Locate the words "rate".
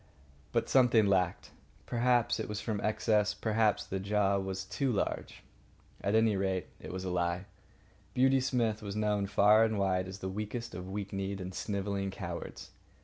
6.35-6.65